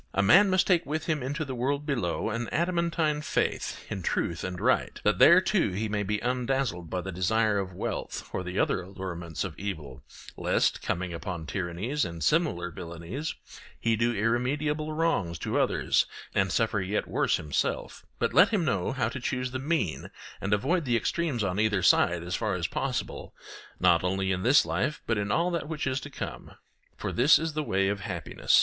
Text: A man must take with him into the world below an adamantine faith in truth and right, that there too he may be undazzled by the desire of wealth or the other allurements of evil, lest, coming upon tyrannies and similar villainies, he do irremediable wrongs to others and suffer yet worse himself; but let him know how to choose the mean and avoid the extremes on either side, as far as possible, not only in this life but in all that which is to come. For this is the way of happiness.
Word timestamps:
A 0.15 0.23
man 0.23 0.49
must 0.49 0.65
take 0.65 0.83
with 0.83 1.05
him 1.05 1.21
into 1.21 1.45
the 1.45 1.53
world 1.53 1.85
below 1.85 2.31
an 2.31 2.49
adamantine 2.51 3.21
faith 3.21 3.85
in 3.87 4.01
truth 4.01 4.43
and 4.43 4.59
right, 4.59 4.99
that 5.03 5.19
there 5.19 5.39
too 5.41 5.69
he 5.73 5.87
may 5.87 6.01
be 6.01 6.17
undazzled 6.23 6.89
by 6.89 7.01
the 7.01 7.11
desire 7.11 7.59
of 7.59 7.75
wealth 7.75 8.27
or 8.33 8.41
the 8.41 8.57
other 8.57 8.81
allurements 8.81 9.43
of 9.43 9.53
evil, 9.59 10.01
lest, 10.35 10.81
coming 10.81 11.13
upon 11.13 11.45
tyrannies 11.45 12.03
and 12.03 12.23
similar 12.23 12.71
villainies, 12.71 13.35
he 13.79 13.95
do 13.95 14.11
irremediable 14.11 14.91
wrongs 14.91 15.37
to 15.37 15.59
others 15.59 16.07
and 16.33 16.51
suffer 16.51 16.81
yet 16.81 17.07
worse 17.07 17.37
himself; 17.37 18.03
but 18.17 18.33
let 18.33 18.49
him 18.49 18.65
know 18.65 18.93
how 18.93 19.07
to 19.07 19.19
choose 19.19 19.51
the 19.51 19.59
mean 19.59 20.09
and 20.41 20.51
avoid 20.51 20.83
the 20.83 20.97
extremes 20.97 21.43
on 21.43 21.59
either 21.59 21.83
side, 21.83 22.23
as 22.23 22.33
far 22.35 22.55
as 22.55 22.65
possible, 22.65 23.35
not 23.79 24.03
only 24.03 24.31
in 24.31 24.41
this 24.41 24.65
life 24.65 25.03
but 25.05 25.19
in 25.19 25.31
all 25.31 25.51
that 25.51 25.69
which 25.69 25.85
is 25.85 25.99
to 26.01 26.09
come. 26.09 26.55
For 26.97 27.11
this 27.11 27.37
is 27.37 27.53
the 27.53 27.61
way 27.61 27.87
of 27.87 27.99
happiness. 27.99 28.59